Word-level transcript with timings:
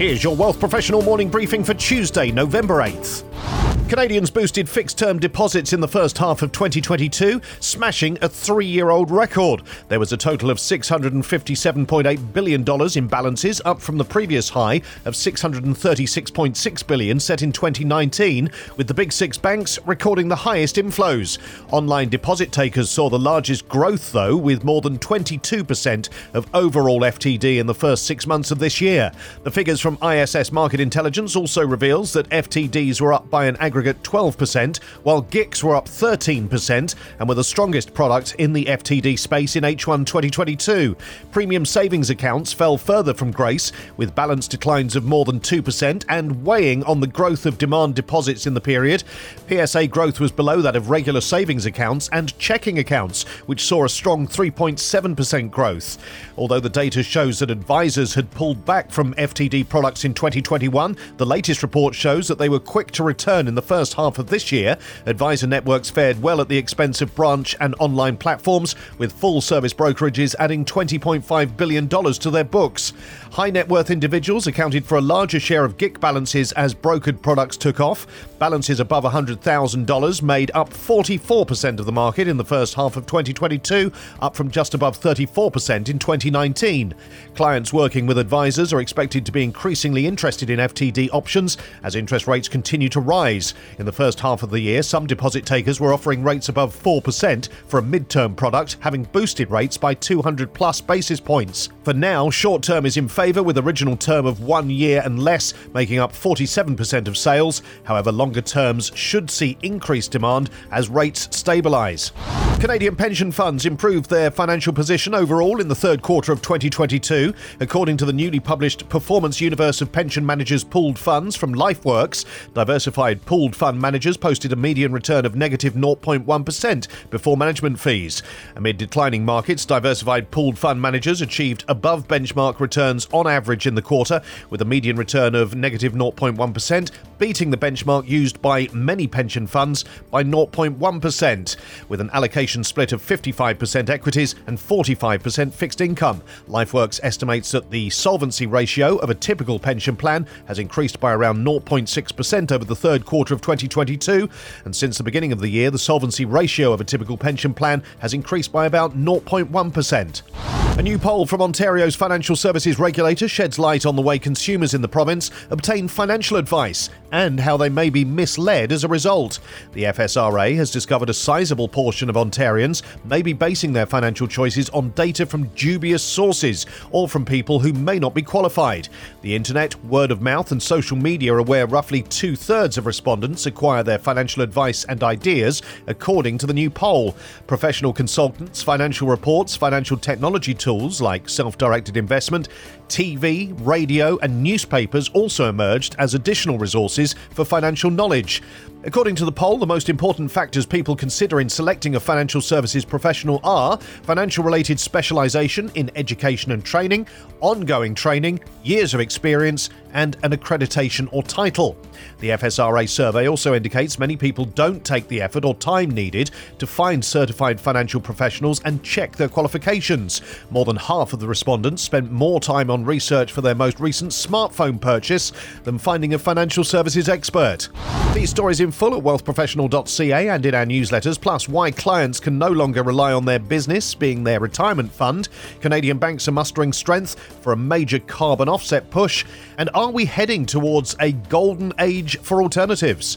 Here's 0.00 0.24
your 0.24 0.34
Wealth 0.34 0.58
Professional 0.58 1.02
morning 1.02 1.28
briefing 1.28 1.62
for 1.62 1.74
Tuesday, 1.74 2.30
November 2.32 2.76
8th. 2.76 3.59
Canadians 3.90 4.30
boosted 4.30 4.68
fixed 4.68 4.98
term 4.98 5.18
deposits 5.18 5.72
in 5.72 5.80
the 5.80 5.88
first 5.88 6.16
half 6.16 6.42
of 6.42 6.52
2022, 6.52 7.40
smashing 7.58 8.16
a 8.22 8.28
three 8.28 8.64
year 8.64 8.90
old 8.90 9.10
record. 9.10 9.62
There 9.88 9.98
was 9.98 10.12
a 10.12 10.16
total 10.16 10.48
of 10.48 10.58
$657.8 10.58 12.32
billion 12.32 12.64
in 12.96 13.08
balances, 13.08 13.60
up 13.64 13.80
from 13.80 13.98
the 13.98 14.04
previous 14.04 14.48
high 14.48 14.76
of 15.06 15.14
636.6 15.14 16.86
billion 16.86 17.18
set 17.18 17.42
in 17.42 17.50
2019, 17.50 18.48
with 18.76 18.86
the 18.86 18.94
big 18.94 19.12
six 19.12 19.36
banks 19.36 19.76
recording 19.84 20.28
the 20.28 20.36
highest 20.36 20.76
inflows. 20.76 21.38
Online 21.72 22.08
deposit 22.08 22.52
takers 22.52 22.88
saw 22.88 23.10
the 23.10 23.18
largest 23.18 23.68
growth, 23.68 24.12
though, 24.12 24.36
with 24.36 24.62
more 24.62 24.82
than 24.82 25.00
22% 25.00 26.08
of 26.34 26.46
overall 26.54 27.00
FTD 27.00 27.58
in 27.58 27.66
the 27.66 27.74
first 27.74 28.06
six 28.06 28.24
months 28.24 28.52
of 28.52 28.60
this 28.60 28.80
year. 28.80 29.10
The 29.42 29.50
figures 29.50 29.80
from 29.80 29.98
ISS 30.00 30.52
Market 30.52 30.78
Intelligence 30.78 31.34
also 31.34 31.66
reveals 31.66 32.12
that 32.12 32.28
FTDs 32.28 33.00
were 33.00 33.12
up 33.12 33.28
by 33.28 33.46
an 33.46 33.56
aggregate 33.56 33.79
aggregate 33.80 34.02
12%, 34.02 34.76
while 35.04 35.22
GICs 35.22 35.62
were 35.62 35.74
up 35.74 35.86
13% 35.86 36.94
and 37.18 37.28
were 37.28 37.34
the 37.34 37.42
strongest 37.42 37.94
product 37.94 38.34
in 38.34 38.52
the 38.52 38.66
FTD 38.66 39.18
space 39.18 39.56
in 39.56 39.64
H1 39.64 40.04
2022. 40.04 40.94
Premium 41.32 41.64
savings 41.64 42.10
accounts 42.10 42.52
fell 42.52 42.76
further 42.76 43.14
from 43.14 43.30
grace, 43.30 43.72
with 43.96 44.14
balance 44.14 44.46
declines 44.46 44.96
of 44.96 45.04
more 45.04 45.24
than 45.24 45.40
2% 45.40 46.04
and 46.10 46.44
weighing 46.44 46.84
on 46.84 47.00
the 47.00 47.06
growth 47.06 47.46
of 47.46 47.56
demand 47.56 47.94
deposits 47.94 48.46
in 48.46 48.52
the 48.52 48.60
period. 48.60 49.02
PSA 49.48 49.86
growth 49.86 50.20
was 50.20 50.30
below 50.30 50.60
that 50.60 50.76
of 50.76 50.90
regular 50.90 51.22
savings 51.22 51.64
accounts 51.64 52.10
and 52.12 52.38
checking 52.38 52.80
accounts, 52.80 53.22
which 53.46 53.64
saw 53.64 53.86
a 53.86 53.88
strong 53.88 54.28
3.7% 54.28 55.50
growth. 55.50 55.96
Although 56.36 56.60
the 56.60 56.68
data 56.68 57.02
shows 57.02 57.38
that 57.38 57.50
advisors 57.50 58.12
had 58.12 58.30
pulled 58.32 58.62
back 58.66 58.90
from 58.90 59.14
FTD 59.14 59.70
products 59.70 60.04
in 60.04 60.12
2021, 60.12 60.98
the 61.16 61.24
latest 61.24 61.62
report 61.62 61.94
shows 61.94 62.28
that 62.28 62.36
they 62.36 62.50
were 62.50 62.60
quick 62.60 62.90
to 62.90 63.02
return 63.02 63.48
in 63.48 63.54
the 63.54 63.69
first 63.70 63.94
half 63.94 64.18
of 64.18 64.26
this 64.26 64.50
year, 64.50 64.76
advisor 65.06 65.46
networks 65.46 65.88
fared 65.88 66.20
well 66.20 66.40
at 66.40 66.48
the 66.48 66.58
expense 66.58 67.00
of 67.00 67.14
branch 67.14 67.54
and 67.60 67.72
online 67.78 68.16
platforms, 68.16 68.74
with 68.98 69.12
full 69.12 69.40
service 69.40 69.72
brokerages 69.72 70.34
adding 70.40 70.64
$20.5 70.64 71.56
billion 71.56 71.88
to 71.88 72.30
their 72.32 72.42
books. 72.42 72.92
High 73.30 73.50
net 73.50 73.68
worth 73.68 73.92
individuals 73.92 74.48
accounted 74.48 74.84
for 74.84 74.98
a 74.98 75.00
larger 75.00 75.38
share 75.38 75.64
of 75.64 75.76
GIC 75.76 76.00
balances 76.00 76.50
as 76.52 76.74
brokered 76.74 77.22
products 77.22 77.56
took 77.56 77.78
off. 77.78 78.08
Balances 78.40 78.80
above 78.80 79.04
$100,000 79.04 80.22
made 80.22 80.50
up 80.52 80.70
44% 80.70 81.78
of 81.78 81.86
the 81.86 81.92
market 81.92 82.26
in 82.26 82.38
the 82.38 82.44
first 82.44 82.74
half 82.74 82.96
of 82.96 83.06
2022, 83.06 83.92
up 84.20 84.34
from 84.34 84.50
just 84.50 84.74
above 84.74 84.98
34% 84.98 85.88
in 85.88 86.00
2019. 86.00 86.92
Clients 87.36 87.72
working 87.72 88.06
with 88.06 88.18
advisors 88.18 88.72
are 88.72 88.80
expected 88.80 89.24
to 89.26 89.30
be 89.30 89.44
increasingly 89.44 90.08
interested 90.08 90.50
in 90.50 90.58
FTD 90.58 91.08
options 91.12 91.56
as 91.84 91.94
interest 91.94 92.26
rates 92.26 92.48
continue 92.48 92.88
to 92.88 92.98
rise. 92.98 93.54
In 93.78 93.86
the 93.86 93.92
first 93.92 94.20
half 94.20 94.42
of 94.42 94.50
the 94.50 94.60
year, 94.60 94.82
some 94.82 95.06
deposit 95.06 95.46
takers 95.46 95.80
were 95.80 95.92
offering 95.92 96.22
rates 96.22 96.48
above 96.48 96.74
4% 96.74 97.48
for 97.66 97.78
a 97.78 97.82
mid-term 97.82 98.34
product, 98.34 98.76
having 98.80 99.04
boosted 99.04 99.50
rates 99.50 99.76
by 99.76 99.94
200 99.94 100.52
plus 100.52 100.80
basis 100.80 101.20
points. 101.20 101.68
For 101.84 101.92
now, 101.92 102.30
short 102.30 102.62
term 102.62 102.86
is 102.86 102.96
in 102.96 103.08
favour 103.08 103.42
with 103.42 103.58
original 103.58 103.96
term 103.96 104.26
of 104.26 104.40
one 104.40 104.70
year 104.70 105.02
and 105.04 105.22
less, 105.22 105.54
making 105.74 105.98
up 105.98 106.12
47% 106.12 107.08
of 107.08 107.16
sales. 107.16 107.62
However, 107.84 108.12
longer 108.12 108.42
terms 108.42 108.92
should 108.94 109.30
see 109.30 109.56
increased 109.62 110.12
demand 110.12 110.50
as 110.70 110.88
rates 110.88 111.28
stabilise. 111.28 112.12
Canadian 112.60 112.94
pension 112.94 113.32
funds 113.32 113.64
improved 113.64 114.10
their 114.10 114.30
financial 114.30 114.70
position 114.70 115.14
overall 115.14 115.62
in 115.62 115.68
the 115.68 115.74
third 115.74 116.02
quarter 116.02 116.30
of 116.30 116.42
2022. 116.42 117.32
According 117.58 117.96
to 117.96 118.04
the 118.04 118.12
newly 118.12 118.38
published 118.38 118.86
Performance 118.90 119.40
Universe 119.40 119.80
of 119.80 119.90
Pension 119.90 120.26
Managers 120.26 120.62
Pooled 120.62 120.98
Funds 120.98 121.34
from 121.34 121.54
LifeWorks, 121.54 122.26
diversified 122.52 123.24
pooled 123.24 123.56
fund 123.56 123.80
managers 123.80 124.18
posted 124.18 124.52
a 124.52 124.56
median 124.56 124.92
return 124.92 125.24
of 125.24 125.34
negative 125.34 125.72
0.1 125.72 126.88
before 127.08 127.38
management 127.38 127.80
fees. 127.80 128.22
Amid 128.56 128.76
declining 128.76 129.24
markets, 129.24 129.64
diversified 129.64 130.30
pooled 130.30 130.58
fund 130.58 130.82
managers 130.82 131.22
achieved 131.22 131.64
above 131.66 132.08
benchmark 132.08 132.60
returns 132.60 133.08
on 133.10 133.26
average 133.26 133.66
in 133.66 133.74
the 133.74 133.80
quarter, 133.80 134.20
with 134.50 134.60
a 134.60 134.66
median 134.66 134.96
return 134.96 135.34
of 135.34 135.54
negative 135.54 135.94
0.1, 135.94 136.90
beating 137.18 137.50
the 137.50 137.56
benchmark 137.56 138.06
used 138.06 138.42
by 138.42 138.68
many 138.74 139.06
pension 139.06 139.46
funds 139.46 139.86
by 140.10 140.22
0.1%, 140.22 141.56
with 141.88 142.02
an 142.02 142.10
allocation 142.12 142.49
allocation 142.50 142.64
split 142.64 142.92
of 142.92 143.00
55% 143.00 143.88
equities 143.88 144.34
and 144.48 144.58
45% 144.58 145.52
fixed 145.52 145.80
income. 145.80 146.20
LifeWorks 146.48 146.98
estimates 147.04 147.52
that 147.52 147.70
the 147.70 147.88
solvency 147.90 148.44
ratio 148.46 148.96
of 148.96 149.08
a 149.08 149.14
typical 149.14 149.60
pension 149.60 149.94
plan 149.94 150.26
has 150.46 150.58
increased 150.58 150.98
by 150.98 151.12
around 151.12 151.46
0.6% 151.46 152.50
over 152.50 152.64
the 152.64 152.74
third 152.74 153.04
quarter 153.04 153.34
of 153.34 153.40
2022, 153.40 154.28
and 154.64 154.74
since 154.74 154.98
the 154.98 155.04
beginning 155.04 155.30
of 155.30 155.38
the 155.38 155.48
year, 155.48 155.70
the 155.70 155.78
solvency 155.78 156.24
ratio 156.24 156.72
of 156.72 156.80
a 156.80 156.84
typical 156.84 157.16
pension 157.16 157.54
plan 157.54 157.84
has 158.00 158.14
increased 158.14 158.50
by 158.50 158.66
about 158.66 158.96
0.1%. 158.96 160.59
A 160.80 160.82
new 160.82 160.98
poll 160.98 161.26
from 161.26 161.42
Ontario's 161.42 161.94
financial 161.94 162.34
services 162.34 162.78
regulator 162.78 163.28
sheds 163.28 163.58
light 163.58 163.84
on 163.84 163.96
the 163.96 164.00
way 164.00 164.18
consumers 164.18 164.72
in 164.72 164.80
the 164.80 164.88
province 164.88 165.30
obtain 165.50 165.88
financial 165.88 166.38
advice 166.38 166.88
and 167.12 167.38
how 167.38 167.58
they 167.58 167.68
may 167.68 167.90
be 167.90 168.02
misled 168.02 168.72
as 168.72 168.82
a 168.82 168.88
result. 168.88 169.40
The 169.74 169.82
FSRA 169.82 170.56
has 170.56 170.70
discovered 170.70 171.10
a 171.10 171.14
sizable 171.14 171.68
portion 171.68 172.08
of 172.08 172.16
Ontarians 172.16 172.82
may 173.04 173.20
be 173.20 173.34
basing 173.34 173.74
their 173.74 173.84
financial 173.84 174.26
choices 174.26 174.70
on 174.70 174.92
data 174.92 175.26
from 175.26 175.48
dubious 175.48 176.02
sources 176.02 176.64
or 176.92 177.10
from 177.10 177.26
people 177.26 177.60
who 177.60 177.74
may 177.74 177.98
not 177.98 178.14
be 178.14 178.22
qualified. 178.22 178.88
The 179.20 179.36
internet, 179.36 179.74
word 179.84 180.10
of 180.10 180.22
mouth, 180.22 180.50
and 180.50 180.62
social 180.62 180.96
media 180.96 181.34
are 181.34 181.42
where 181.42 181.66
roughly 181.66 182.04
two 182.04 182.36
thirds 182.36 182.78
of 182.78 182.86
respondents 182.86 183.44
acquire 183.44 183.82
their 183.82 183.98
financial 183.98 184.42
advice 184.42 184.84
and 184.84 185.02
ideas, 185.02 185.60
according 185.88 186.38
to 186.38 186.46
the 186.46 186.54
new 186.54 186.70
poll. 186.70 187.16
Professional 187.46 187.92
consultants, 187.92 188.62
financial 188.62 189.08
reports, 189.08 189.54
financial 189.54 189.98
technology 189.98 190.54
tools 190.54 190.69
like 190.74 191.28
self 191.28 191.58
directed 191.58 191.96
investment, 191.96 192.48
TV, 192.88 193.54
radio, 193.64 194.18
and 194.18 194.42
newspapers 194.42 195.08
also 195.10 195.48
emerged 195.48 195.94
as 195.98 196.14
additional 196.14 196.58
resources 196.58 197.14
for 197.30 197.44
financial 197.44 197.90
knowledge. 197.90 198.42
According 198.82 199.14
to 199.16 199.24
the 199.24 199.32
poll, 199.32 199.58
the 199.58 199.66
most 199.66 199.88
important 199.88 200.30
factors 200.30 200.64
people 200.64 200.96
consider 200.96 201.40
in 201.40 201.48
selecting 201.48 201.96
a 201.96 202.00
financial 202.00 202.40
services 202.40 202.84
professional 202.84 203.40
are 203.44 203.76
financial 203.76 204.42
related 204.42 204.80
specialization 204.80 205.70
in 205.74 205.90
education 205.96 206.52
and 206.52 206.64
training, 206.64 207.06
ongoing 207.40 207.94
training, 207.94 208.40
years 208.62 208.94
of 208.94 209.00
experience, 209.00 209.68
and 209.92 210.16
an 210.22 210.32
accreditation 210.32 211.08
or 211.12 211.22
title. 211.22 211.76
The 212.20 212.30
FSRA 212.30 212.88
survey 212.88 213.28
also 213.28 213.54
indicates 213.54 213.98
many 213.98 214.16
people 214.16 214.44
don't 214.44 214.84
take 214.84 215.08
the 215.08 215.22
effort 215.22 215.44
or 215.44 215.54
time 215.54 215.90
needed 215.90 216.30
to 216.58 216.66
find 216.66 217.04
certified 217.04 217.60
financial 217.60 218.00
professionals 218.00 218.60
and 218.64 218.82
check 218.82 219.16
their 219.16 219.28
qualifications. 219.28 220.20
More 220.50 220.64
than 220.64 220.76
half 220.76 221.12
of 221.12 221.20
the 221.20 221.28
respondents 221.28 221.82
spent 221.82 222.10
more 222.10 222.40
time 222.40 222.70
on 222.70 222.84
research 222.84 223.32
for 223.32 223.40
their 223.40 223.54
most 223.54 223.80
recent 223.80 224.12
smartphone 224.12 224.80
purchase 224.80 225.32
than 225.64 225.78
finding 225.78 226.14
a 226.14 226.18
financial 226.18 226.64
services 226.64 227.08
expert. 227.08 227.68
These 228.14 228.30
stories 228.30 228.60
in 228.60 228.72
full 228.72 228.96
at 228.96 229.04
wealthprofessional.ca 229.04 230.28
and 230.28 230.44
in 230.44 230.54
our 230.54 230.66
newsletters, 230.66 231.20
plus 231.20 231.48
why 231.48 231.70
clients 231.70 232.18
can 232.18 232.38
no 232.38 232.48
longer 232.48 232.82
rely 232.82 233.12
on 233.12 233.24
their 233.24 233.38
business 233.38 233.94
being 233.94 234.24
their 234.24 234.40
retirement 234.40 234.90
fund. 234.92 235.28
Canadian 235.60 235.98
banks 235.98 236.26
are 236.26 236.32
mustering 236.32 236.72
strength 236.72 237.18
for 237.42 237.52
a 237.52 237.56
major 237.56 237.98
carbon 238.00 238.48
offset 238.48 238.90
push. 238.90 239.24
And 239.58 239.70
are 239.80 239.90
we 239.90 240.04
heading 240.04 240.44
towards 240.44 240.94
a 241.00 241.12
golden 241.12 241.72
age 241.78 242.18
for 242.18 242.42
alternatives? 242.42 243.16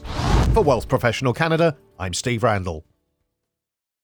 For 0.54 0.64
Wealth 0.64 0.88
Professional 0.88 1.34
Canada, 1.34 1.76
I'm 2.00 2.14
Steve 2.14 2.42
Randall. 2.42 2.86